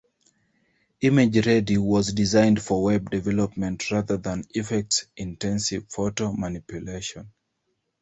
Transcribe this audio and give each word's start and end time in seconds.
ImageReady 1.03 1.77
was 1.77 2.11
designed 2.13 2.59
for 2.59 2.81
web 2.81 3.11
development 3.11 3.91
rather 3.91 4.17
than 4.17 4.43
effects-intensive 4.51 5.91
photo 5.91 6.33
manipulation. 6.33 7.31